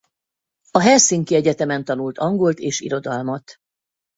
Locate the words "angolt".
2.17-2.59